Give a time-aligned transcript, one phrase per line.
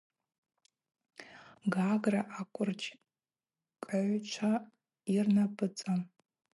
[1.73, 2.89] Гагра аквырджь
[3.83, 4.53] кӏыгӏвчва
[5.13, 6.01] йырнапӏыцӏан.